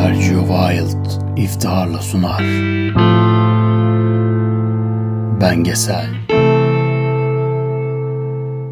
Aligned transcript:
Sergio 0.00 0.40
Wild 0.48 1.38
iftiharla 1.38 1.98
sunar. 2.02 2.42
Bengesel 5.40 6.06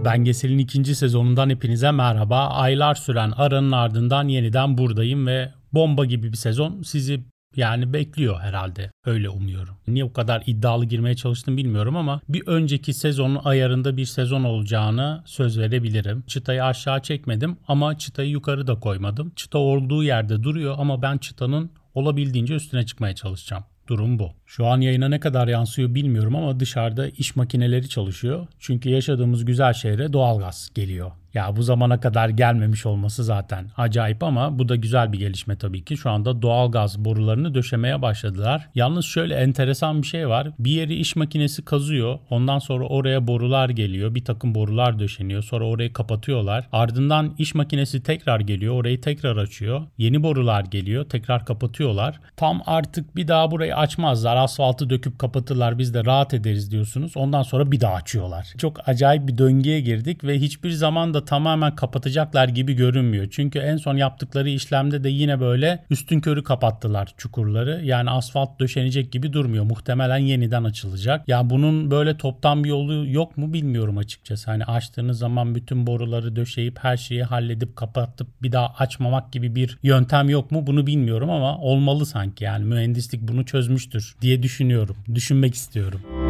Bengesel'in 0.05 0.59
ikinci 0.59 0.95
sezonundan 0.95 1.51
hepinize 1.51 1.91
merhaba. 1.91 2.49
Aylar 2.49 2.95
süren 2.95 3.33
aranın 3.37 3.73
ardından 3.73 4.29
yeniden 4.29 4.79
buradayım 4.79 5.27
ve 5.27 5.53
bomba 5.73 6.05
gibi 6.05 6.33
bir 6.33 6.37
sezon 6.37 6.83
sizi 6.83 7.21
yani 7.57 7.93
bekliyor 7.93 8.41
herhalde. 8.41 8.91
Öyle 9.07 9.29
umuyorum. 9.29 9.75
Niye 9.89 10.05
bu 10.05 10.13
kadar 10.13 10.43
iddialı 10.47 10.85
girmeye 10.85 11.17
çalıştım 11.17 11.57
bilmiyorum 11.57 11.97
ama 11.97 12.21
bir 12.29 12.47
önceki 12.47 12.95
sezonun 12.95 13.41
ayarında 13.45 13.97
bir 13.97 14.05
sezon 14.05 14.45
olacağını 14.45 15.23
söz 15.27 15.59
verebilirim. 15.59 16.23
Çıtayı 16.27 16.65
aşağı 16.65 17.03
çekmedim 17.03 17.57
ama 17.69 17.99
çıtayı 17.99 18.31
yukarı 18.31 18.67
da 18.67 18.75
koymadım. 18.75 19.33
Çıta 19.37 19.59
olduğu 19.59 20.05
yerde 20.05 20.43
duruyor 20.43 20.75
ama 20.79 21.03
ben 21.03 21.19
çıtanın 21.19 21.71
olabildiğince 21.95 22.55
üstüne 22.55 22.87
çıkmaya 22.87 23.15
çalışacağım. 23.15 23.65
Durum 23.89 24.19
bu. 24.19 24.31
Şu 24.47 24.67
an 24.67 24.81
yayına 24.81 25.09
ne 25.09 25.21
kadar 25.21 25.49
yansıyor 25.49 25.95
bilmiyorum 25.95 26.37
ama 26.37 26.61
dışarıda 26.61 27.09
iş 27.09 27.37
makineleri 27.37 27.89
çalışıyor. 27.89 28.47
Çünkü 28.59 28.89
yaşadığımız 28.89 29.45
güzel 29.45 29.73
şehre 29.73 30.13
doğalgaz 30.13 30.71
geliyor. 30.75 31.11
Ya 31.39 31.57
bu 31.57 31.63
zamana 31.63 32.01
kadar 32.01 32.29
gelmemiş 32.29 32.87
olması 32.87 33.25
zaten 33.25 33.67
acayip 33.77 34.23
ama 34.23 34.59
bu 34.59 34.69
da 34.69 34.77
güzel 34.77 35.13
bir 35.13 35.19
gelişme 35.19 35.57
tabii 35.57 35.85
ki. 35.85 35.97
Şu 35.97 36.11
anda 36.11 36.43
doğal 36.43 36.73
gaz 36.73 36.99
borularını 37.05 37.55
döşemeye 37.55 38.03
başladılar. 38.03 38.69
Yalnız 38.75 39.05
şöyle 39.05 39.35
enteresan 39.35 40.03
bir 40.03 40.07
şey 40.07 40.29
var. 40.29 40.51
Bir 40.59 40.71
yeri 40.71 40.95
iş 40.95 41.17
makinesi 41.17 41.65
kazıyor. 41.65 42.19
Ondan 42.31 42.59
sonra 42.59 42.85
oraya 42.85 43.27
borular 43.27 43.69
geliyor. 43.69 44.15
Bir 44.15 44.25
takım 44.25 44.55
borular 44.55 44.99
döşeniyor. 44.99 45.43
Sonra 45.43 45.65
orayı 45.65 45.93
kapatıyorlar. 45.93 46.69
Ardından 46.73 47.35
iş 47.39 47.55
makinesi 47.55 48.03
tekrar 48.03 48.41
geliyor. 48.41 48.75
Orayı 48.75 49.01
tekrar 49.01 49.37
açıyor. 49.37 49.83
Yeni 49.99 50.23
borular 50.23 50.65
geliyor. 50.65 51.05
Tekrar 51.05 51.47
kapatıyorlar. 51.47 52.21
Tam 52.37 52.63
artık 52.67 53.17
bir 53.17 53.29
daha 53.29 53.51
burayı 53.51 53.77
açmazlar. 53.77 54.37
Asfaltı 54.37 54.91
döküp 54.91 55.19
kapatırlar. 55.19 55.79
Biz 55.79 55.95
de 55.95 56.05
rahat 56.05 56.35
ederiz 56.35 56.71
diyorsunuz. 56.71 57.17
Ondan 57.17 57.43
sonra 57.43 57.73
bir 57.73 57.81
daha 57.81 57.95
açıyorlar. 57.95 58.47
Çok 58.59 58.89
acayip 58.89 59.29
bir 59.29 59.39
döngüye 59.39 59.81
girdik 59.81 60.25
ve 60.25 60.39
hiçbir 60.39 60.71
zaman 60.71 61.15
da 61.15 61.28
tamamen 61.29 61.77
kapatacaklar 61.77 62.49
gibi 62.49 62.73
görünmüyor. 62.73 63.27
Çünkü 63.31 63.59
en 63.59 63.77
son 63.77 63.97
yaptıkları 63.97 64.51
işlemde 64.51 65.05
de 65.05 65.09
yine 65.09 65.41
böyle 65.41 65.85
üstün 65.91 66.21
körü 66.21 66.45
kapattılar 66.45 67.15
çukurları. 67.17 67.81
Yani 67.85 68.11
asfalt 68.11 68.61
döşenecek 68.61 69.13
gibi 69.13 69.33
durmuyor. 69.33 69.65
Muhtemelen 69.65 70.19
yeniden 70.19 70.65
açılacak. 70.65 71.29
Ya 71.29 71.51
bunun 71.51 71.91
böyle 71.91 72.17
toptan 72.17 72.65
bir 72.65 72.69
yolu 72.69 73.09
yok 73.09 73.37
mu 73.37 73.53
bilmiyorum 73.53 73.99
açıkçası. 73.99 74.51
Hani 74.51 74.65
açtığınız 74.65 75.19
zaman 75.19 75.55
bütün 75.55 75.87
boruları 75.87 76.37
döşeyip 76.37 76.79
her 76.79 76.97
şeyi 76.97 77.23
halledip 77.23 77.77
kapatıp 77.77 78.29
bir 78.43 78.53
daha 78.53 78.75
açmamak 78.79 79.33
gibi 79.33 79.55
bir 79.55 79.79
yöntem 79.83 80.29
yok 80.29 80.51
mu 80.51 80.67
bunu 80.67 80.87
bilmiyorum 80.87 81.31
ama 81.31 81.59
olmalı 81.59 82.07
sanki. 82.07 82.45
Yani 82.45 82.65
mühendislik 82.65 83.23
bunu 83.23 83.45
çözmüştür 83.45 84.17
diye 84.21 84.43
düşünüyorum. 84.43 84.97
Düşünmek 85.15 85.55
istiyorum. 85.55 86.28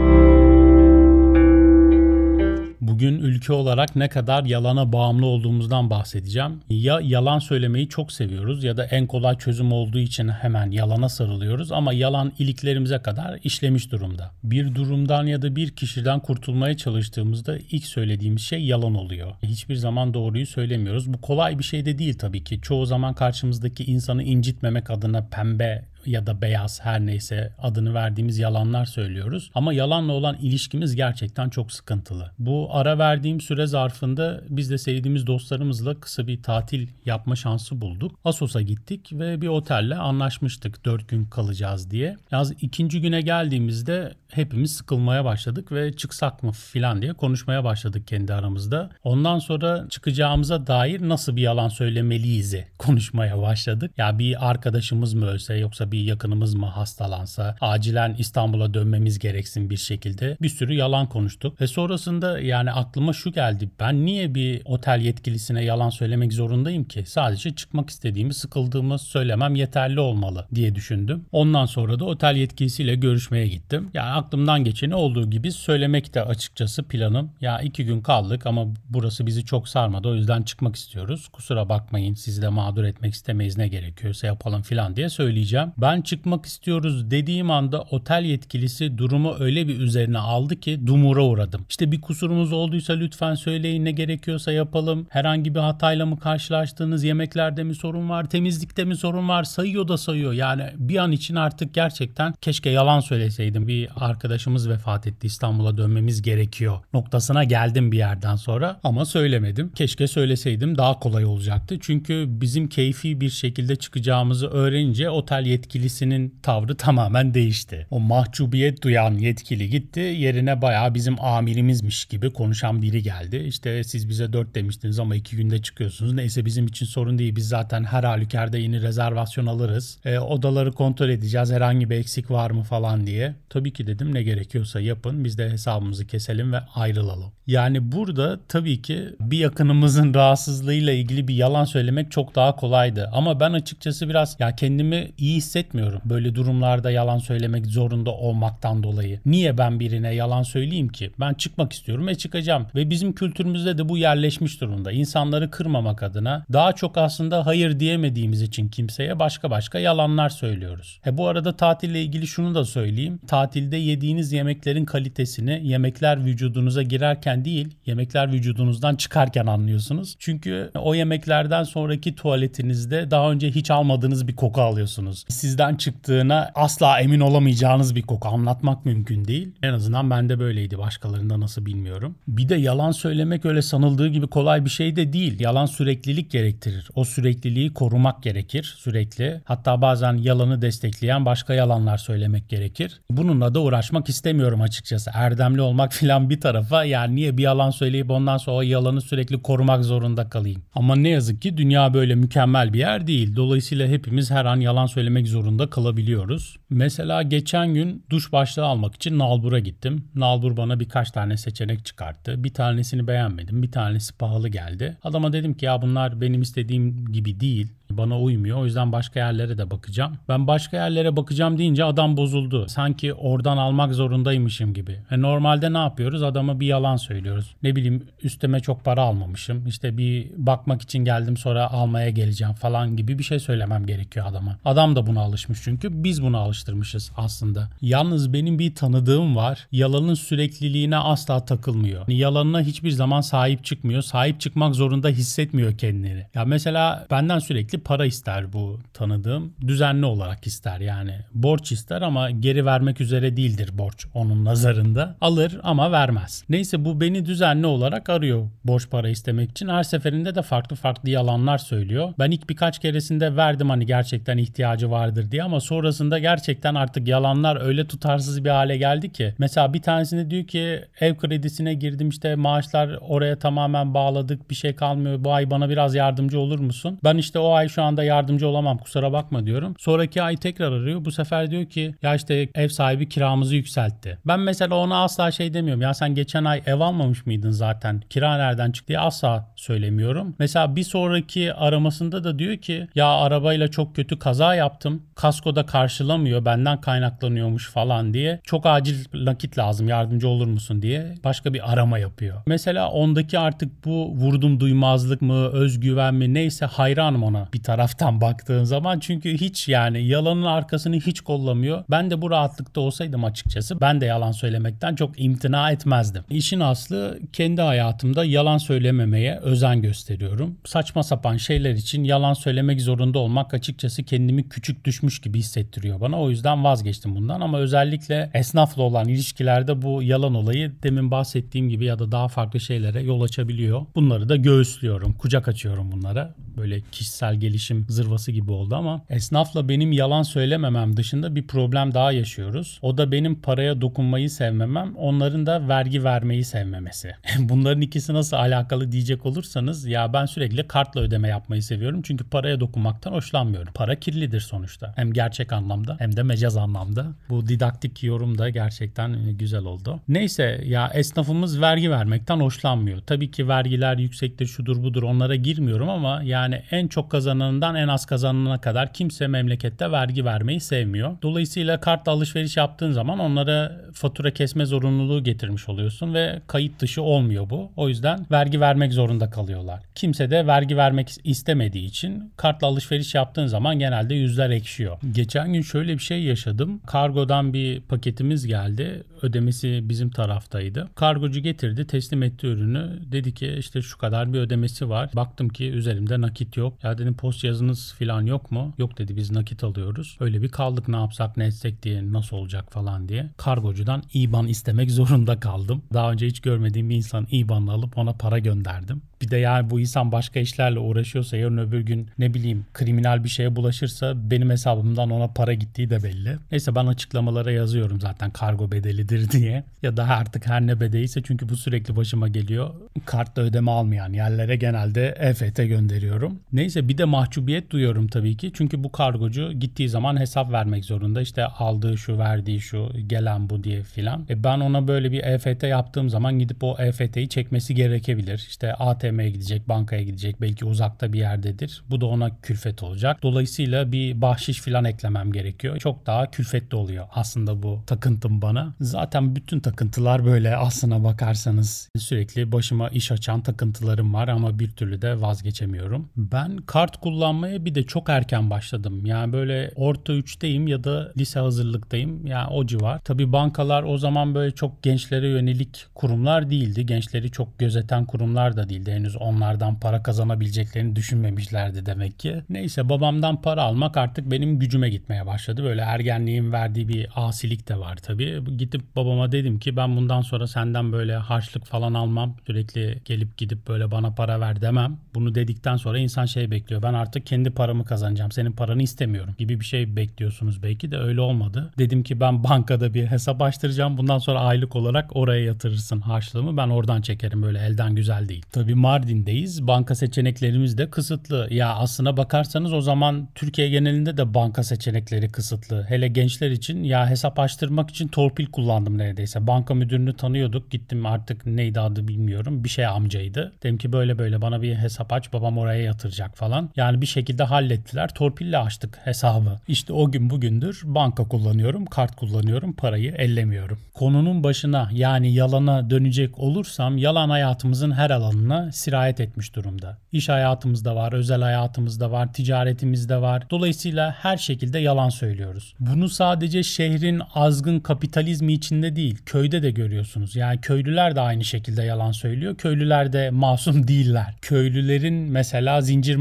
Bugün 2.80 3.18
ülke 3.18 3.52
olarak 3.52 3.96
ne 3.96 4.08
kadar 4.08 4.44
yalana 4.44 4.92
bağımlı 4.92 5.26
olduğumuzdan 5.26 5.90
bahsedeceğim. 5.90 6.60
Ya 6.70 7.00
yalan 7.02 7.38
söylemeyi 7.38 7.88
çok 7.88 8.12
seviyoruz 8.12 8.64
ya 8.64 8.76
da 8.76 8.84
en 8.84 9.06
kolay 9.06 9.38
çözüm 9.38 9.72
olduğu 9.72 9.98
için 9.98 10.28
hemen 10.28 10.70
yalana 10.70 11.08
sarılıyoruz 11.08 11.72
ama 11.72 11.92
yalan 11.92 12.32
iliklerimize 12.38 12.98
kadar 12.98 13.38
işlemiş 13.44 13.92
durumda. 13.92 14.30
Bir 14.44 14.74
durumdan 14.74 15.26
ya 15.26 15.42
da 15.42 15.56
bir 15.56 15.70
kişiden 15.70 16.20
kurtulmaya 16.20 16.76
çalıştığımızda 16.76 17.58
ilk 17.70 17.84
söylediğimiz 17.84 18.42
şey 18.42 18.64
yalan 18.64 18.94
oluyor. 18.94 19.32
Hiçbir 19.42 19.76
zaman 19.76 20.14
doğruyu 20.14 20.46
söylemiyoruz. 20.46 21.12
Bu 21.12 21.20
kolay 21.20 21.58
bir 21.58 21.64
şey 21.64 21.86
de 21.86 21.98
değil 21.98 22.18
tabii 22.18 22.44
ki. 22.44 22.60
Çoğu 22.60 22.86
zaman 22.86 23.14
karşımızdaki 23.14 23.84
insanı 23.84 24.22
incitmemek 24.22 24.90
adına 24.90 25.26
pembe 25.30 25.84
ya 26.06 26.26
da 26.26 26.42
beyaz 26.42 26.80
her 26.82 27.00
neyse 27.00 27.52
adını 27.58 27.94
verdiğimiz 27.94 28.38
yalanlar 28.38 28.84
söylüyoruz. 28.84 29.50
Ama 29.54 29.72
yalanla 29.72 30.12
olan 30.12 30.36
ilişkimiz 30.36 30.96
gerçekten 30.96 31.48
çok 31.48 31.72
sıkıntılı. 31.72 32.30
Bu 32.38 32.68
ara 32.70 32.98
verdiğim 32.98 33.40
süre 33.40 33.66
zarfında 33.66 34.40
biz 34.48 34.70
de 34.70 34.78
sevdiğimiz 34.78 35.26
dostlarımızla 35.26 36.00
kısa 36.00 36.26
bir 36.26 36.42
tatil 36.42 36.88
yapma 37.04 37.36
şansı 37.36 37.80
bulduk. 37.80 38.18
Asos'a 38.24 38.62
gittik 38.62 39.08
ve 39.12 39.40
bir 39.40 39.48
otelle 39.48 39.96
anlaşmıştık 39.96 40.84
4 40.84 41.08
gün 41.08 41.24
kalacağız 41.24 41.90
diye. 41.90 42.16
Yalnız 42.30 42.52
ikinci 42.60 43.00
güne 43.00 43.20
geldiğimizde 43.20 44.14
hepimiz 44.30 44.76
sıkılmaya 44.76 45.24
başladık 45.24 45.72
ve 45.72 45.92
çıksak 45.92 46.42
mı 46.42 46.52
filan 46.52 47.02
diye 47.02 47.12
konuşmaya 47.12 47.64
başladık 47.64 48.06
kendi 48.06 48.34
aramızda. 48.34 48.90
Ondan 49.04 49.38
sonra 49.38 49.86
çıkacağımıza 49.90 50.66
dair 50.66 51.08
nasıl 51.08 51.36
bir 51.36 51.42
yalan 51.42 51.68
söylemeliyiz 51.68 52.48
konuşmaya 52.78 53.42
başladık. 53.42 53.90
Ya 53.96 54.18
bir 54.18 54.50
arkadaşımız 54.50 55.14
mı 55.14 55.26
ölse 55.26 55.54
yoksa 55.54 55.87
bir 55.92 56.00
yakınımız 56.00 56.54
mı 56.54 56.66
hastalansa 56.66 57.56
acilen 57.60 58.14
İstanbul'a 58.18 58.74
dönmemiz 58.74 59.18
gereksin 59.18 59.70
bir 59.70 59.76
şekilde 59.76 60.36
bir 60.42 60.48
sürü 60.48 60.74
yalan 60.74 61.08
konuştuk. 61.08 61.60
Ve 61.60 61.66
sonrasında 61.66 62.40
yani 62.40 62.72
aklıma 62.72 63.12
şu 63.12 63.32
geldi. 63.32 63.70
Ben 63.80 64.06
niye 64.06 64.34
bir 64.34 64.62
otel 64.64 65.00
yetkilisine 65.00 65.64
yalan 65.64 65.90
söylemek 65.90 66.32
zorundayım 66.32 66.84
ki? 66.84 67.04
Sadece 67.06 67.54
çıkmak 67.54 67.90
istediğimi, 67.90 68.34
sıkıldığımı 68.34 68.98
söylemem 68.98 69.54
yeterli 69.54 70.00
olmalı 70.00 70.46
diye 70.54 70.74
düşündüm. 70.74 71.24
Ondan 71.32 71.66
sonra 71.66 71.98
da 71.98 72.04
otel 72.04 72.36
yetkilisiyle 72.36 72.94
görüşmeye 72.94 73.48
gittim. 73.48 73.90
Yani 73.94 74.10
aklımdan 74.10 74.64
geçeni 74.64 74.94
olduğu 74.94 75.30
gibi 75.30 75.52
söylemek 75.52 76.14
de 76.14 76.22
açıkçası 76.22 76.82
planım. 76.82 77.30
Ya 77.40 77.60
iki 77.60 77.84
gün 77.84 78.00
kaldık 78.00 78.46
ama 78.46 78.66
burası 78.88 79.26
bizi 79.26 79.44
çok 79.44 79.68
sarmadı. 79.68 80.08
O 80.08 80.14
yüzden 80.14 80.42
çıkmak 80.42 80.76
istiyoruz. 80.76 81.28
Kusura 81.28 81.68
bakmayın 81.68 82.14
sizi 82.14 82.42
de 82.42 82.48
mağdur 82.48 82.84
etmek 82.84 83.14
istemeyiz 83.14 83.56
ne 83.58 83.68
gerekiyorsa 83.68 84.26
yapalım 84.26 84.62
filan 84.62 84.96
diye 84.96 85.08
söyleyeceğim. 85.08 85.72
Ben 85.78 86.00
çıkmak 86.00 86.46
istiyoruz 86.46 87.10
dediğim 87.10 87.50
anda 87.50 87.82
otel 87.82 88.24
yetkilisi 88.24 88.98
durumu 88.98 89.36
öyle 89.40 89.68
bir 89.68 89.80
üzerine 89.80 90.18
aldı 90.18 90.60
ki 90.60 90.86
dumura 90.86 91.22
uğradım. 91.22 91.66
İşte 91.68 91.92
bir 91.92 92.00
kusurumuz 92.00 92.52
olduysa 92.52 92.92
lütfen 92.92 93.34
söyleyin 93.34 93.84
ne 93.84 93.92
gerekiyorsa 93.92 94.52
yapalım. 94.52 95.06
Herhangi 95.10 95.54
bir 95.54 95.60
hatayla 95.60 96.06
mı 96.06 96.18
karşılaştığınız 96.18 97.04
yemeklerde 97.04 97.62
mi 97.62 97.74
sorun 97.74 98.08
var, 98.08 98.30
temizlikte 98.30 98.84
mi 98.84 98.96
sorun 98.96 99.28
var 99.28 99.44
sayıyor 99.44 99.88
da 99.88 99.98
sayıyor. 99.98 100.32
Yani 100.32 100.62
bir 100.76 100.96
an 100.96 101.12
için 101.12 101.34
artık 101.34 101.74
gerçekten 101.74 102.34
keşke 102.40 102.70
yalan 102.70 103.00
söyleseydim. 103.00 103.68
Bir 103.68 103.88
arkadaşımız 103.96 104.68
vefat 104.68 105.06
etti 105.06 105.26
İstanbul'a 105.26 105.76
dönmemiz 105.76 106.22
gerekiyor 106.22 106.78
noktasına 106.92 107.44
geldim 107.44 107.92
bir 107.92 107.98
yerden 107.98 108.36
sonra 108.36 108.80
ama 108.84 109.04
söylemedim. 109.04 109.72
Keşke 109.72 110.06
söyleseydim 110.06 110.78
daha 110.78 110.98
kolay 110.98 111.24
olacaktı. 111.24 111.78
Çünkü 111.80 112.24
bizim 112.28 112.68
keyfi 112.68 113.20
bir 113.20 113.30
şekilde 113.30 113.76
çıkacağımızı 113.76 114.48
öğrenince 114.48 115.10
otel 115.10 115.46
yetkilisinin 115.68 116.34
tavrı 116.42 116.76
tamamen 116.76 117.34
değişti. 117.34 117.86
O 117.90 118.00
mahcubiyet 118.00 118.82
duyan 118.82 119.14
yetkili 119.14 119.70
gitti. 119.70 120.00
Yerine 120.00 120.62
bayağı 120.62 120.94
bizim 120.94 121.24
amirimizmiş 121.24 122.04
gibi 122.04 122.30
konuşan 122.32 122.82
biri 122.82 123.02
geldi. 123.02 123.36
İşte 123.36 123.84
siz 123.84 124.08
bize 124.08 124.32
4 124.32 124.54
demiştiniz 124.54 124.98
ama 124.98 125.16
2 125.16 125.36
günde 125.36 125.62
çıkıyorsunuz. 125.62 126.12
Neyse 126.12 126.44
bizim 126.44 126.66
için 126.66 126.86
sorun 126.86 127.18
değil. 127.18 127.36
Biz 127.36 127.48
zaten 127.48 127.84
her 127.84 128.04
halükarda 128.04 128.58
yeni 128.58 128.82
rezervasyon 128.82 129.46
alırız. 129.46 129.98
E, 130.04 130.18
odaları 130.18 130.72
kontrol 130.72 131.08
edeceğiz. 131.08 131.52
Herhangi 131.52 131.90
bir 131.90 131.96
eksik 131.96 132.30
var 132.30 132.50
mı 132.50 132.62
falan 132.62 133.06
diye. 133.06 133.34
Tabii 133.50 133.72
ki 133.72 133.86
dedim 133.86 134.14
ne 134.14 134.22
gerekiyorsa 134.22 134.80
yapın. 134.80 135.24
Biz 135.24 135.38
de 135.38 135.50
hesabımızı 135.50 136.06
keselim 136.06 136.52
ve 136.52 136.58
ayrılalım. 136.74 137.32
Yani 137.46 137.92
burada 137.92 138.40
tabii 138.48 138.82
ki 138.82 139.08
bir 139.20 139.38
yakınımızın 139.38 140.14
rahatsızlığıyla 140.14 140.92
ilgili 140.92 141.28
bir 141.28 141.34
yalan 141.34 141.64
söylemek 141.64 142.10
çok 142.10 142.34
daha 142.34 142.56
kolaydı. 142.56 143.10
Ama 143.12 143.40
ben 143.40 143.52
açıkçası 143.52 144.08
biraz 144.08 144.36
ya 144.40 144.56
kendimi 144.56 145.12
iyi 145.18 145.36
hissetmiyorum. 145.36 145.57
Böyle 146.04 146.34
durumlarda 146.34 146.90
yalan 146.90 147.18
söylemek 147.18 147.66
zorunda 147.66 148.10
olmaktan 148.10 148.82
dolayı. 148.82 149.20
Niye 149.26 149.58
ben 149.58 149.80
birine 149.80 150.14
yalan 150.14 150.42
söyleyeyim 150.42 150.88
ki? 150.88 151.10
Ben 151.20 151.34
çıkmak 151.34 151.72
istiyorum 151.72 152.06
ve 152.06 152.14
çıkacağım. 152.14 152.66
Ve 152.74 152.90
bizim 152.90 153.12
kültürümüzde 153.12 153.78
de 153.78 153.88
bu 153.88 153.98
yerleşmiş 153.98 154.60
durumda. 154.60 154.92
İnsanları 154.92 155.50
kırmamak 155.50 156.02
adına 156.02 156.44
daha 156.52 156.72
çok 156.72 156.98
aslında 156.98 157.46
hayır 157.46 157.80
diyemediğimiz 157.80 158.42
için 158.42 158.68
kimseye 158.68 159.18
başka 159.18 159.50
başka 159.50 159.78
yalanlar 159.78 160.28
söylüyoruz. 160.28 161.00
He 161.02 161.18
bu 161.18 161.28
arada 161.28 161.56
tatille 161.56 162.02
ilgili 162.02 162.26
şunu 162.26 162.54
da 162.54 162.64
söyleyeyim. 162.64 163.20
Tatilde 163.26 163.76
yediğiniz 163.76 164.32
yemeklerin 164.32 164.84
kalitesini 164.84 165.60
yemekler 165.62 166.24
vücudunuza 166.24 166.82
girerken 166.82 167.44
değil, 167.44 167.74
yemekler 167.86 168.32
vücudunuzdan 168.32 168.96
çıkarken 168.96 169.46
anlıyorsunuz. 169.46 170.16
Çünkü 170.18 170.70
o 170.74 170.94
yemeklerden 170.94 171.62
sonraki 171.64 172.14
tuvaletinizde 172.14 173.10
daha 173.10 173.30
önce 173.30 173.50
hiç 173.50 173.70
almadığınız 173.70 174.28
bir 174.28 174.36
koku 174.36 174.60
alıyorsunuz. 174.60 175.24
Siz 175.28 175.47
sizden 175.48 175.76
çıktığına 175.76 176.50
asla 176.54 177.00
emin 177.00 177.20
olamayacağınız 177.20 177.94
bir 177.94 178.02
koku. 178.02 178.28
Anlatmak 178.28 178.84
mümkün 178.84 179.24
değil. 179.24 179.52
En 179.62 179.72
azından 179.72 180.10
bende 180.10 180.38
böyleydi. 180.38 180.78
Başkalarında 180.78 181.40
nasıl 181.40 181.66
bilmiyorum. 181.66 182.14
Bir 182.28 182.48
de 182.48 182.54
yalan 182.54 182.90
söylemek 182.90 183.44
öyle 183.44 183.62
sanıldığı 183.62 184.08
gibi 184.08 184.26
kolay 184.26 184.64
bir 184.64 184.70
şey 184.70 184.96
de 184.96 185.12
değil. 185.12 185.40
Yalan 185.40 185.66
süreklilik 185.66 186.30
gerektirir. 186.30 186.88
O 186.94 187.04
sürekliliği 187.04 187.74
korumak 187.74 188.22
gerekir 188.22 188.74
sürekli. 188.78 189.40
Hatta 189.44 189.82
bazen 189.82 190.14
yalanı 190.14 190.62
destekleyen 190.62 191.26
başka 191.26 191.54
yalanlar 191.54 191.98
söylemek 191.98 192.48
gerekir. 192.48 193.00
Bununla 193.10 193.54
da 193.54 193.60
uğraşmak 193.60 194.08
istemiyorum 194.08 194.60
açıkçası. 194.60 195.10
Erdemli 195.14 195.60
olmak 195.60 195.92
filan 195.98 196.30
bir 196.30 196.40
tarafa 196.40 196.84
yani 196.84 197.16
niye 197.16 197.36
bir 197.36 197.42
yalan 197.42 197.70
söyleyip 197.70 198.10
ondan 198.10 198.36
sonra 198.36 198.56
o 198.56 198.62
yalanı 198.62 199.00
sürekli 199.00 199.42
korumak 199.42 199.84
zorunda 199.84 200.28
kalayım. 200.28 200.62
Ama 200.74 200.96
ne 200.96 201.08
yazık 201.08 201.42
ki 201.42 201.56
dünya 201.56 201.94
böyle 201.94 202.14
mükemmel 202.14 202.72
bir 202.72 202.78
yer 202.78 203.06
değil. 203.06 203.36
Dolayısıyla 203.36 203.88
hepimiz 203.88 204.30
her 204.30 204.44
an 204.44 204.60
yalan 204.60 204.86
söylemek 204.86 205.28
zorunda 205.38 205.70
kalabiliyoruz. 205.70 206.56
Mesela 206.70 207.22
geçen 207.22 207.74
gün 207.74 208.04
duş 208.10 208.32
başlığı 208.32 208.64
almak 208.64 208.94
için 208.94 209.18
Nalbur'a 209.18 209.58
gittim. 209.58 210.04
Nalbur 210.14 210.56
bana 210.56 210.80
birkaç 210.80 211.10
tane 211.10 211.36
seçenek 211.36 211.84
çıkarttı. 211.84 212.44
Bir 212.44 212.54
tanesini 212.54 213.06
beğenmedim. 213.06 213.62
Bir 213.62 213.72
tanesi 213.72 214.16
pahalı 214.16 214.48
geldi. 214.48 214.96
Adama 215.02 215.32
dedim 215.32 215.54
ki 215.54 215.64
ya 215.64 215.82
bunlar 215.82 216.20
benim 216.20 216.42
istediğim 216.42 217.12
gibi 217.12 217.40
değil 217.40 217.68
bana 217.90 218.20
uymuyor. 218.20 218.58
O 218.58 218.64
yüzden 218.64 218.92
başka 218.92 219.20
yerlere 219.20 219.58
de 219.58 219.70
bakacağım. 219.70 220.12
Ben 220.28 220.46
başka 220.46 220.76
yerlere 220.76 221.16
bakacağım 221.16 221.58
deyince 221.58 221.84
adam 221.84 222.16
bozuldu. 222.16 222.68
Sanki 222.68 223.14
oradan 223.14 223.56
almak 223.56 223.94
zorundaymışım 223.94 224.74
gibi. 224.74 224.98
E 225.10 225.22
normalde 225.22 225.72
ne 225.72 225.78
yapıyoruz? 225.78 226.22
Adama 226.22 226.60
bir 226.60 226.66
yalan 226.66 226.96
söylüyoruz. 226.96 227.54
Ne 227.62 227.76
bileyim 227.76 228.06
üstüme 228.22 228.60
çok 228.60 228.84
para 228.84 229.02
almamışım. 229.02 229.66
İşte 229.66 229.98
bir 229.98 230.30
bakmak 230.36 230.82
için 230.82 230.98
geldim 230.98 231.36
sonra 231.36 231.70
almaya 231.70 232.10
geleceğim 232.10 232.54
falan 232.54 232.96
gibi 232.96 233.18
bir 233.18 233.24
şey 233.24 233.38
söylemem 233.38 233.86
gerekiyor 233.86 234.26
adama. 234.26 234.58
Adam 234.64 234.96
da 234.96 235.06
buna 235.06 235.20
alışmış 235.20 235.60
çünkü 235.62 236.04
biz 236.04 236.22
bunu 236.22 236.38
alıştırmışız 236.38 237.12
aslında. 237.16 237.68
Yalnız 237.80 238.32
benim 238.32 238.58
bir 238.58 238.74
tanıdığım 238.74 239.36
var. 239.36 239.66
Yalanın 239.72 240.14
sürekliliğine 240.14 240.96
asla 240.96 241.44
takılmıyor. 241.44 242.08
Yalanına 242.08 242.60
hiçbir 242.60 242.90
zaman 242.90 243.20
sahip 243.20 243.64
çıkmıyor. 243.64 244.02
Sahip 244.02 244.40
çıkmak 244.40 244.74
zorunda 244.74 245.08
hissetmiyor 245.08 245.78
kendini. 245.78 246.26
Ya 246.34 246.44
mesela 246.44 247.06
benden 247.10 247.38
sürekli 247.38 247.78
para 247.88 248.06
ister 248.06 248.52
bu 248.52 248.80
tanıdığım. 248.94 249.52
Düzenli 249.66 250.06
olarak 250.06 250.46
ister 250.46 250.80
yani. 250.80 251.14
Borç 251.34 251.72
ister 251.72 252.02
ama 252.02 252.30
geri 252.30 252.66
vermek 252.66 253.00
üzere 253.00 253.36
değildir 253.36 253.70
borç 253.72 254.06
onun 254.14 254.44
nazarında. 254.44 255.16
Alır 255.20 255.60
ama 255.62 255.92
vermez. 255.92 256.44
Neyse 256.48 256.84
bu 256.84 257.00
beni 257.00 257.26
düzenli 257.26 257.66
olarak 257.66 258.08
arıyor 258.08 258.48
borç 258.64 258.90
para 258.90 259.08
istemek 259.08 259.50
için. 259.50 259.68
Her 259.68 259.82
seferinde 259.82 260.34
de 260.34 260.42
farklı 260.42 260.76
farklı 260.76 261.10
yalanlar 261.10 261.58
söylüyor. 261.58 262.12
Ben 262.18 262.30
ilk 262.30 262.50
birkaç 262.50 262.78
keresinde 262.78 263.36
verdim 263.36 263.70
hani 263.70 263.86
gerçekten 263.86 264.38
ihtiyacı 264.38 264.90
vardır 264.90 265.30
diye 265.30 265.42
ama 265.42 265.60
sonrasında 265.60 266.18
gerçekten 266.18 266.74
artık 266.74 267.08
yalanlar 267.08 267.60
öyle 267.60 267.86
tutarsız 267.86 268.44
bir 268.44 268.50
hale 268.50 268.76
geldi 268.76 269.12
ki. 269.12 269.34
Mesela 269.38 269.74
bir 269.74 269.82
tanesinde 269.82 270.30
diyor 270.30 270.46
ki 270.46 270.84
ev 271.00 271.14
kredisine 271.14 271.74
girdim 271.74 272.08
işte 272.08 272.34
maaşlar 272.34 272.98
oraya 273.00 273.38
tamamen 273.38 273.94
bağladık 273.94 274.50
bir 274.50 274.54
şey 274.54 274.74
kalmıyor. 274.74 275.24
Bu 275.24 275.32
ay 275.32 275.50
bana 275.50 275.68
biraz 275.68 275.94
yardımcı 275.94 276.40
olur 276.40 276.58
musun? 276.58 276.98
Ben 277.04 277.16
işte 277.16 277.38
o 277.38 277.52
ay 277.52 277.67
şu 277.68 277.82
anda 277.82 278.04
yardımcı 278.04 278.48
olamam 278.48 278.78
kusura 278.78 279.12
bakma 279.12 279.46
diyorum. 279.46 279.74
Sonraki 279.78 280.22
ay 280.22 280.36
tekrar 280.36 280.72
arıyor. 280.72 281.04
Bu 281.04 281.12
sefer 281.12 281.50
diyor 281.50 281.64
ki 281.64 281.94
ya 282.02 282.14
işte 282.14 282.48
ev 282.54 282.68
sahibi 282.68 283.08
kiramızı 283.08 283.56
yükseltti. 283.56 284.18
Ben 284.26 284.40
mesela 284.40 284.74
ona 284.74 285.02
asla 285.04 285.30
şey 285.30 285.54
demiyorum. 285.54 285.82
Ya 285.82 285.94
sen 285.94 286.14
geçen 286.14 286.44
ay 286.44 286.62
ev 286.66 286.80
almamış 286.80 287.26
mıydın 287.26 287.50
zaten? 287.50 288.02
Kira 288.10 288.36
nereden 288.36 288.72
çıktı 288.72 288.88
diye 288.88 288.98
asla 288.98 289.48
söylemiyorum. 289.56 290.34
Mesela 290.38 290.76
bir 290.76 290.82
sonraki 290.82 291.54
aramasında 291.54 292.24
da 292.24 292.38
diyor 292.38 292.56
ki 292.56 292.88
ya 292.94 293.06
arabayla 293.06 293.68
çok 293.68 293.96
kötü 293.96 294.18
kaza 294.18 294.54
yaptım. 294.54 295.02
Kasko 295.14 295.56
da 295.56 295.66
karşılamıyor. 295.66 296.44
Benden 296.44 296.80
kaynaklanıyormuş 296.80 297.70
falan 297.70 298.14
diye. 298.14 298.40
Çok 298.44 298.66
acil 298.66 299.04
nakit 299.14 299.58
lazım. 299.58 299.88
Yardımcı 299.88 300.28
olur 300.28 300.46
musun 300.46 300.82
diye 300.82 301.14
başka 301.24 301.54
bir 301.54 301.72
arama 301.72 301.98
yapıyor. 301.98 302.42
Mesela 302.46 302.90
ondaki 302.90 303.38
artık 303.38 303.84
bu 303.84 304.08
vurdum 304.14 304.60
duymazlık 304.60 305.22
mı, 305.22 305.48
özgüven 305.48 306.14
mi 306.14 306.34
neyse 306.34 306.66
hayranım 306.66 307.22
ona 307.22 307.48
bir 307.54 307.57
taraftan 307.62 308.20
baktığın 308.20 308.64
zaman. 308.64 308.98
Çünkü 308.98 309.38
hiç 309.38 309.68
yani 309.68 310.06
yalanın 310.06 310.42
arkasını 310.42 310.96
hiç 310.96 311.20
kollamıyor. 311.20 311.84
Ben 311.90 312.10
de 312.10 312.22
bu 312.22 312.30
rahatlıkta 312.30 312.80
olsaydım 312.80 313.24
açıkçası 313.24 313.80
ben 313.80 314.00
de 314.00 314.06
yalan 314.06 314.32
söylemekten 314.32 314.94
çok 314.94 315.20
imtina 315.20 315.70
etmezdim. 315.70 316.24
İşin 316.30 316.60
aslı 316.60 317.18
kendi 317.32 317.62
hayatımda 317.62 318.24
yalan 318.24 318.58
söylememeye 318.58 319.38
özen 319.38 319.82
gösteriyorum. 319.82 320.58
Saçma 320.64 321.02
sapan 321.02 321.36
şeyler 321.36 321.72
için 321.72 322.04
yalan 322.04 322.34
söylemek 322.34 322.80
zorunda 322.80 323.18
olmak 323.18 323.54
açıkçası 323.54 324.02
kendimi 324.02 324.48
küçük 324.48 324.84
düşmüş 324.84 325.20
gibi 325.20 325.38
hissettiriyor 325.38 326.00
bana. 326.00 326.20
O 326.20 326.30
yüzden 326.30 326.64
vazgeçtim 326.64 327.16
bundan 327.16 327.40
ama 327.40 327.58
özellikle 327.58 328.30
esnafla 328.34 328.82
olan 328.82 329.08
ilişkilerde 329.08 329.82
bu 329.82 330.02
yalan 330.02 330.34
olayı 330.34 330.72
demin 330.82 331.10
bahsettiğim 331.10 331.68
gibi 331.68 331.84
ya 331.84 331.98
da 331.98 332.12
daha 332.12 332.28
farklı 332.28 332.60
şeylere 332.60 333.02
yol 333.02 333.22
açabiliyor. 333.22 333.86
Bunları 333.94 334.28
da 334.28 334.36
göğüslüyorum, 334.36 335.12
kucak 335.12 335.48
açıyorum 335.48 335.92
bunlara. 335.92 336.34
Böyle 336.56 336.80
kişisel 336.92 337.34
gelişim 337.48 337.86
zırvası 337.88 338.32
gibi 338.32 338.52
oldu 338.52 338.74
ama 338.76 339.04
esnafla 339.08 339.68
benim 339.68 339.92
yalan 339.92 340.22
söylememem 340.22 340.96
dışında 340.96 341.34
bir 341.34 341.46
problem 341.46 341.94
daha 341.94 342.12
yaşıyoruz. 342.12 342.78
O 342.82 342.98
da 342.98 343.12
benim 343.12 343.40
paraya 343.40 343.80
dokunmayı 343.80 344.30
sevmemem, 344.30 344.96
onların 344.96 345.46
da 345.46 345.68
vergi 345.68 346.04
vermeyi 346.04 346.44
sevmemesi. 346.44 347.14
Bunların 347.38 347.80
ikisi 347.80 348.14
nasıl 348.14 348.36
alakalı 348.36 348.92
diyecek 348.92 349.26
olursanız 349.26 349.86
ya 349.86 350.12
ben 350.12 350.26
sürekli 350.26 350.68
kartla 350.68 351.00
ödeme 351.00 351.28
yapmayı 351.28 351.62
seviyorum. 351.62 352.02
Çünkü 352.02 352.24
paraya 352.24 352.60
dokunmaktan 352.60 353.12
hoşlanmıyorum. 353.12 353.72
Para 353.74 353.94
kirlidir 353.94 354.40
sonuçta. 354.40 354.92
Hem 354.96 355.12
gerçek 355.12 355.52
anlamda 355.52 355.96
hem 355.98 356.16
de 356.16 356.22
mecaz 356.22 356.56
anlamda. 356.56 357.06
Bu 357.30 357.48
didaktik 357.48 358.02
yorum 358.02 358.38
da 358.38 358.48
gerçekten 358.48 359.36
güzel 359.38 359.64
oldu. 359.64 360.00
Neyse 360.08 360.60
ya 360.64 360.90
esnafımız 360.94 361.60
vergi 361.60 361.90
vermekten 361.90 362.40
hoşlanmıyor. 362.40 363.00
Tabii 363.00 363.30
ki 363.30 363.48
vergiler 363.48 363.98
yüksektir, 363.98 364.46
şudur 364.46 364.82
budur 364.82 365.02
onlara 365.02 365.34
girmiyorum 365.34 365.88
ama 365.88 366.22
yani 366.22 366.62
en 366.70 366.88
çok 366.88 367.10
kazanan 367.10 367.37
kazananından 367.38 367.74
en 367.74 367.88
az 367.88 368.06
kazanana 368.06 368.60
kadar 368.60 368.92
kimse 368.92 369.26
memlekette 369.26 369.92
vergi 369.92 370.24
vermeyi 370.24 370.60
sevmiyor. 370.60 371.16
Dolayısıyla 371.22 371.80
kartla 371.80 372.12
alışveriş 372.12 372.56
yaptığın 372.56 372.92
zaman 372.92 373.18
onlara 373.18 373.80
fatura 373.92 374.30
kesme 374.30 374.66
zorunluluğu 374.66 375.24
getirmiş 375.24 375.68
oluyorsun 375.68 376.14
ve 376.14 376.40
kayıt 376.46 376.80
dışı 376.80 377.02
olmuyor 377.02 377.50
bu. 377.50 377.70
O 377.76 377.88
yüzden 377.88 378.26
vergi 378.30 378.60
vermek 378.60 378.92
zorunda 378.92 379.30
kalıyorlar. 379.30 379.80
Kimse 379.94 380.30
de 380.30 380.46
vergi 380.46 380.76
vermek 380.76 381.08
istemediği 381.24 381.86
için 381.86 382.32
kartla 382.36 382.66
alışveriş 382.66 383.14
yaptığın 383.14 383.46
zaman 383.46 383.78
genelde 383.78 384.14
yüzler 384.14 384.50
ekşiyor. 384.50 384.98
Geçen 385.12 385.52
gün 385.52 385.62
şöyle 385.62 385.94
bir 385.94 386.02
şey 386.02 386.22
yaşadım. 386.22 386.80
Kargodan 386.86 387.52
bir 387.52 387.80
paketimiz 387.80 388.46
geldi. 388.46 389.02
Ödemesi 389.22 389.80
bizim 389.82 390.10
taraftaydı. 390.10 390.88
Kargocu 390.94 391.40
getirdi, 391.40 391.86
teslim 391.86 392.22
etti 392.22 392.46
ürünü. 392.46 392.98
Dedi 393.12 393.34
ki 393.34 393.56
işte 393.58 393.82
şu 393.82 393.98
kadar 393.98 394.32
bir 394.32 394.38
ödemesi 394.38 394.88
var. 394.88 395.10
Baktım 395.16 395.48
ki 395.48 395.70
üzerimde 395.70 396.20
nakit 396.20 396.56
yok. 396.56 396.74
Ya 396.82 396.98
dedim 396.98 397.14
post 397.28 397.44
yazınız 397.44 397.94
falan 397.98 398.22
yok 398.22 398.50
mu? 398.50 398.74
Yok 398.78 398.98
dedi 398.98 399.16
biz 399.16 399.30
nakit 399.30 399.64
alıyoruz. 399.64 400.16
Öyle 400.20 400.42
bir 400.42 400.48
kaldık 400.48 400.88
ne 400.88 400.96
yapsak 400.96 401.36
ne 401.36 401.46
etsek 401.46 401.82
diye 401.82 402.12
nasıl 402.12 402.36
olacak 402.36 402.72
falan 402.72 403.08
diye. 403.08 403.30
Kargocudan 403.36 404.02
IBAN 404.14 404.46
istemek 404.46 404.90
zorunda 404.98 405.40
kaldım. 405.40 405.82
Daha 405.92 406.12
önce 406.12 406.26
hiç 406.26 406.40
görmediğim 406.40 406.90
bir 406.90 406.96
insan 406.96 407.26
IBAN'ı 407.30 407.72
alıp 407.72 407.98
ona 407.98 408.12
para 408.12 408.38
gönderdim. 408.38 409.02
Bir 409.22 409.30
de 409.30 409.36
yani 409.36 409.70
bu 409.70 409.80
insan 409.80 410.12
başka 410.12 410.40
işlerle 410.40 410.78
uğraşıyorsa 410.78 411.36
yarın 411.36 411.58
öbür 411.58 411.80
gün 411.80 412.08
ne 412.18 412.34
bileyim 412.34 412.66
kriminal 412.74 413.24
bir 413.24 413.28
şeye 413.28 413.56
bulaşırsa 413.56 414.30
benim 414.30 414.50
hesabımdan 414.50 415.10
ona 415.10 415.28
para 415.28 415.54
gittiği 415.54 415.90
de 415.90 416.02
belli. 416.02 416.36
Neyse 416.50 416.74
ben 416.74 416.86
açıklamalara 416.86 417.52
yazıyorum 417.52 418.00
zaten 418.00 418.30
kargo 418.30 418.72
bedelidir 418.72 419.30
diye. 419.32 419.64
Ya 419.82 419.96
da 419.96 420.04
artık 420.04 420.46
her 420.46 420.66
ne 420.66 420.80
bedeliyse 420.80 421.22
çünkü 421.22 421.48
bu 421.48 421.56
sürekli 421.56 421.96
başıma 421.96 422.28
geliyor. 422.28 422.70
Kartla 423.04 423.42
ödeme 423.42 423.70
almayan 423.70 424.12
yerlere 424.12 424.56
genelde 424.56 425.08
EFT 425.18 425.56
gönderiyorum. 425.56 426.38
Neyse 426.52 426.88
bir 426.88 426.98
de 426.98 427.04
mahcubiyet 427.18 427.70
duyuyorum 427.70 428.08
tabii 428.08 428.36
ki. 428.36 428.50
Çünkü 428.54 428.84
bu 428.84 428.92
kargocu 428.92 429.52
gittiği 429.52 429.88
zaman 429.88 430.20
hesap 430.20 430.52
vermek 430.52 430.84
zorunda. 430.84 431.20
İşte 431.20 431.46
aldığı 431.46 431.98
şu, 431.98 432.18
verdiği 432.18 432.60
şu, 432.60 432.92
gelen 433.06 433.50
bu 433.50 433.64
diye 433.64 433.82
filan. 433.82 434.26
E 434.30 434.44
ben 434.44 434.60
ona 434.60 434.88
böyle 434.88 435.12
bir 435.12 435.24
EFT 435.24 435.62
yaptığım 435.62 436.08
zaman 436.08 436.38
gidip 436.38 436.64
o 436.64 436.76
EFT'yi 436.78 437.28
çekmesi 437.28 437.74
gerekebilir. 437.74 438.46
İşte 438.48 438.74
ATM'ye 438.74 439.30
gidecek, 439.30 439.68
bankaya 439.68 440.02
gidecek. 440.02 440.40
Belki 440.40 440.64
uzakta 440.64 441.12
bir 441.12 441.18
yerdedir. 441.18 441.82
Bu 441.90 442.00
da 442.00 442.06
ona 442.06 442.30
külfet 442.42 442.82
olacak. 442.82 443.22
Dolayısıyla 443.22 443.92
bir 443.92 444.20
bahşiş 444.20 444.60
filan 444.60 444.84
eklemem 444.84 445.32
gerekiyor. 445.32 445.78
Çok 445.78 446.06
daha 446.06 446.30
külfetli 446.30 446.76
oluyor 446.76 447.06
aslında 447.14 447.62
bu 447.62 447.82
takıntım 447.86 448.42
bana. 448.42 448.74
Zaten 448.80 449.36
bütün 449.36 449.60
takıntılar 449.60 450.24
böyle 450.24 450.56
aslına 450.56 451.04
bakarsanız 451.04 451.88
sürekli 451.98 452.52
başıma 452.52 452.88
iş 452.88 453.12
açan 453.12 453.40
takıntılarım 453.40 454.14
var 454.14 454.28
ama 454.28 454.58
bir 454.58 454.70
türlü 454.70 455.02
de 455.02 455.20
vazgeçemiyorum. 455.20 456.08
Ben 456.16 456.56
kart 456.56 457.00
kullanmaya 457.08 457.64
bir 457.64 457.74
de 457.74 457.82
çok 457.82 458.08
erken 458.08 458.50
başladım. 458.50 459.06
Yani 459.06 459.32
böyle 459.32 459.70
orta 459.76 460.12
3'teyim 460.12 460.70
ya 460.70 460.84
da 460.84 461.12
lise 461.18 461.40
hazırlıktayım. 461.40 462.26
Yani 462.26 462.48
o 462.50 462.66
civar. 462.66 462.98
Tabii 462.98 463.32
bankalar 463.32 463.82
o 463.82 463.98
zaman 463.98 464.34
böyle 464.34 464.54
çok 464.54 464.82
gençlere 464.82 465.28
yönelik 465.28 465.86
kurumlar 465.94 466.50
değildi. 466.50 466.86
Gençleri 466.86 467.30
çok 467.30 467.58
gözeten 467.58 468.04
kurumlar 468.04 468.56
da 468.56 468.68
değildi. 468.68 468.92
henüz 468.92 469.16
onlardan 469.16 469.80
para 469.80 470.02
kazanabileceklerini 470.02 470.96
düşünmemişlerdi 470.96 471.86
demek 471.86 472.18
ki. 472.18 472.42
Neyse 472.50 472.88
babamdan 472.88 473.42
para 473.42 473.62
almak 473.62 473.96
artık 473.96 474.30
benim 474.30 474.58
gücüme 474.58 474.90
gitmeye 474.90 475.26
başladı. 475.26 475.64
Böyle 475.64 475.82
ergenliğin 475.82 476.52
verdiği 476.52 476.88
bir 476.88 477.08
asilik 477.16 477.68
de 477.68 477.78
var 477.78 477.96
tabii. 477.96 478.44
Gidip 478.56 478.96
babama 478.96 479.32
dedim 479.32 479.58
ki 479.58 479.76
ben 479.76 479.96
bundan 479.96 480.20
sonra 480.20 480.46
senden 480.46 480.92
böyle 480.92 481.16
harçlık 481.16 481.66
falan 481.66 481.94
almam. 481.94 482.36
Sürekli 482.46 483.00
gelip 483.04 483.38
gidip 483.38 483.68
böyle 483.68 483.90
bana 483.90 484.10
para 484.10 484.40
ver 484.40 484.60
demem. 484.60 484.98
Bunu 485.14 485.34
dedikten 485.34 485.76
sonra 485.76 485.98
insan 485.98 486.26
şey 486.26 486.50
bekliyor. 486.50 486.82
Ben 486.82 486.94
artık 486.98 487.26
kendi 487.26 487.50
paramı 487.50 487.84
kazanacağım. 487.84 488.32
Senin 488.32 488.52
paranı 488.52 488.82
istemiyorum 488.82 489.34
gibi 489.38 489.60
bir 489.60 489.64
şey 489.64 489.96
bekliyorsunuz 489.96 490.62
belki 490.62 490.90
de 490.90 490.96
öyle 490.96 491.20
olmadı. 491.20 491.70
Dedim 491.78 492.02
ki 492.02 492.20
ben 492.20 492.44
bankada 492.44 492.94
bir 492.94 493.06
hesap 493.06 493.42
açtıracağım. 493.42 493.96
Bundan 493.96 494.18
sonra 494.18 494.40
aylık 494.40 494.76
olarak 494.76 495.16
oraya 495.16 495.44
yatırırsın 495.44 496.00
harçlığımı. 496.00 496.56
Ben 496.56 496.68
oradan 496.68 497.02
çekerim 497.02 497.42
böyle 497.42 497.58
elden 497.58 497.94
güzel 497.94 498.28
değil. 498.28 498.44
Tabii 498.52 498.74
Mardin'deyiz. 498.74 499.66
Banka 499.66 499.94
seçeneklerimiz 499.94 500.78
de 500.78 500.90
kısıtlı. 500.90 501.48
Ya 501.50 501.74
aslına 501.74 502.16
bakarsanız 502.16 502.72
o 502.72 502.80
zaman 502.80 503.28
Türkiye 503.34 503.68
genelinde 503.68 504.16
de 504.16 504.34
banka 504.34 504.64
seçenekleri 504.64 505.28
kısıtlı. 505.28 505.84
Hele 505.88 506.08
gençler 506.08 506.50
için 506.50 506.84
ya 506.84 507.10
hesap 507.10 507.38
açtırmak 507.38 507.90
için 507.90 508.08
torpil 508.08 508.46
kullandım 508.46 508.98
neredeyse. 508.98 509.46
Banka 509.46 509.74
müdürünü 509.74 510.16
tanıyorduk. 510.16 510.70
Gittim 510.70 511.06
artık 511.06 511.46
neydi 511.46 511.80
adı 511.80 512.08
bilmiyorum. 512.08 512.64
Bir 512.64 512.68
şey 512.68 512.86
amcaydı. 512.86 513.52
Dedim 513.62 513.78
ki 513.78 513.92
böyle 513.92 514.18
böyle 514.18 514.42
bana 514.42 514.62
bir 514.62 514.74
hesap 514.74 515.12
aç 515.12 515.32
babam 515.32 515.58
oraya 515.58 515.82
yatıracak 515.82 516.36
falan. 516.36 516.70
Yani 516.78 517.00
bir 517.00 517.06
şekilde 517.06 517.44
hallettiler. 517.44 518.14
Torpille 518.14 518.58
açtık 518.58 518.98
hesabı. 519.04 519.58
İşte 519.68 519.92
o 519.92 520.10
gün 520.10 520.30
bugündür 520.30 520.80
banka 520.84 521.28
kullanıyorum, 521.28 521.86
kart 521.86 522.16
kullanıyorum, 522.16 522.72
parayı 522.72 523.12
ellemiyorum. 523.12 523.78
Konunun 523.94 524.44
başına 524.44 524.88
yani 524.92 525.32
yalana 525.32 525.90
dönecek 525.90 526.38
olursam 526.38 526.98
yalan 526.98 527.30
hayatımızın 527.30 527.90
her 527.90 528.10
alanına 528.10 528.72
sirayet 528.72 529.20
etmiş 529.20 529.54
durumda. 529.54 529.98
İş 530.12 530.28
hayatımızda 530.28 530.96
var, 530.96 531.12
özel 531.12 531.42
hayatımızda 531.42 532.10
var, 532.10 532.32
ticaretimizde 532.32 533.16
var. 533.20 533.50
Dolayısıyla 533.50 534.10
her 534.10 534.36
şekilde 534.36 534.78
yalan 534.78 535.08
söylüyoruz. 535.08 535.74
Bunu 535.80 536.08
sadece 536.08 536.62
şehrin 536.62 537.22
azgın 537.34 537.80
kapitalizmi 537.80 538.52
içinde 538.52 538.96
değil, 538.96 539.18
köyde 539.26 539.62
de 539.62 539.70
görüyorsunuz. 539.70 540.36
Yani 540.36 540.60
köylüler 540.60 541.16
de 541.16 541.20
aynı 541.20 541.44
şekilde 541.44 541.82
yalan 541.82 542.12
söylüyor. 542.12 542.56
Köylüler 542.56 543.12
de 543.12 543.30
masum 543.30 543.88
değiller. 543.88 544.34
Köylülerin 544.42 545.14
mesela 545.14 545.80
zincir 545.80 546.16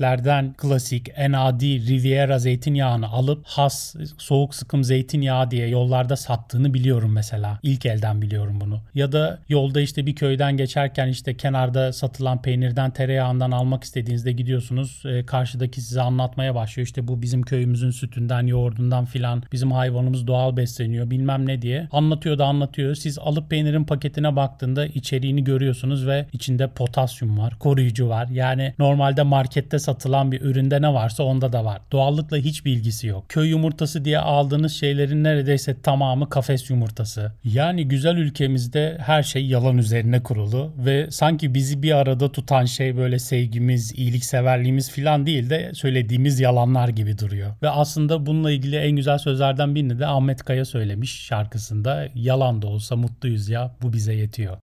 marketlerden 0.00 0.52
klasik 0.52 1.08
en 1.16 1.32
adi 1.32 1.86
Riviera 1.88 2.38
zeytinyağını 2.38 3.08
alıp 3.08 3.42
has 3.44 3.94
soğuk 4.18 4.54
sıkım 4.54 4.84
zeytinyağı 4.84 5.50
diye 5.50 5.68
yollarda 5.68 6.16
sattığını 6.16 6.74
biliyorum 6.74 7.12
mesela. 7.12 7.58
İlk 7.62 7.86
elden 7.86 8.22
biliyorum 8.22 8.58
bunu. 8.60 8.80
Ya 8.94 9.12
da 9.12 9.38
yolda 9.48 9.80
işte 9.80 10.06
bir 10.06 10.14
köyden 10.14 10.56
geçerken 10.56 11.08
işte 11.08 11.36
kenarda 11.36 11.92
satılan 11.92 12.42
peynirden 12.42 12.90
tereyağından 12.90 13.50
almak 13.50 13.84
istediğinizde 13.84 14.32
gidiyorsunuz. 14.32 15.02
E, 15.06 15.26
karşıdaki 15.26 15.80
size 15.80 16.00
anlatmaya 16.00 16.54
başlıyor. 16.54 16.86
İşte 16.86 17.08
bu 17.08 17.22
bizim 17.22 17.42
köyümüzün 17.42 17.90
sütünden, 17.90 18.46
yoğurdundan 18.46 19.04
filan. 19.04 19.42
Bizim 19.52 19.72
hayvanımız 19.72 20.26
doğal 20.26 20.56
besleniyor 20.56 21.10
bilmem 21.10 21.46
ne 21.46 21.62
diye. 21.62 21.88
Anlatıyor 21.92 22.38
da 22.38 22.44
anlatıyor. 22.46 22.94
Siz 22.94 23.18
alıp 23.18 23.50
peynirin 23.50 23.84
paketine 23.84 24.36
baktığında 24.36 24.86
içeriğini 24.86 25.44
görüyorsunuz 25.44 26.06
ve 26.06 26.26
içinde 26.32 26.68
potasyum 26.68 27.38
var, 27.38 27.58
koruyucu 27.58 28.08
var. 28.08 28.28
Yani 28.28 28.74
normalde 28.78 29.22
markette 29.22 29.78
satılan 29.78 29.89
bir 30.32 30.40
üründe 30.40 30.82
ne 30.82 30.92
varsa 30.92 31.22
onda 31.22 31.52
da 31.52 31.64
var. 31.64 31.80
Doğallıkla 31.92 32.36
hiçbir 32.36 32.72
ilgisi 32.72 33.06
yok. 33.06 33.24
Köy 33.28 33.48
yumurtası 33.48 34.04
diye 34.04 34.18
aldığınız 34.18 34.72
şeylerin 34.72 35.24
neredeyse 35.24 35.82
tamamı 35.82 36.28
kafes 36.28 36.70
yumurtası. 36.70 37.32
Yani 37.44 37.88
güzel 37.88 38.16
ülkemizde 38.16 38.98
her 39.00 39.22
şey 39.22 39.46
yalan 39.46 39.78
üzerine 39.78 40.22
kurulu 40.22 40.72
ve 40.78 41.10
sanki 41.10 41.54
bizi 41.54 41.82
bir 41.82 41.92
arada 41.92 42.32
tutan 42.32 42.64
şey 42.64 42.96
böyle 42.96 43.18
sevgimiz, 43.18 43.92
iyilikseverliğimiz 43.98 44.90
filan 44.90 45.26
değil 45.26 45.50
de 45.50 45.70
söylediğimiz 45.74 46.40
yalanlar 46.40 46.88
gibi 46.88 47.18
duruyor. 47.18 47.50
Ve 47.62 47.70
aslında 47.70 48.26
bununla 48.26 48.50
ilgili 48.50 48.76
en 48.76 48.96
güzel 48.96 49.18
sözlerden 49.18 49.74
birini 49.74 49.98
de 49.98 50.06
Ahmet 50.06 50.44
Kaya 50.44 50.64
söylemiş 50.64 51.20
şarkısında. 51.24 52.08
Yalan 52.14 52.62
da 52.62 52.66
olsa 52.66 52.96
mutluyuz 52.96 53.48
ya 53.48 53.76
bu 53.82 53.92
bize 53.92 54.14
yetiyor. 54.14 54.58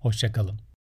Hoşçakalın. 0.00 0.69